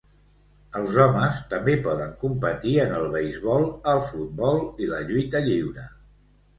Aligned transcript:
Els 0.79 0.95
homes 1.03 1.37
també 1.51 1.75
poden 1.89 2.17
competir 2.25 2.75
en 2.87 2.97
el 3.03 3.07
beisbol, 3.19 3.71
el 3.95 4.05
futbol 4.11 4.67
i 4.87 4.93
la 4.97 5.07
lluita 5.09 5.49
lliure. 5.51 5.91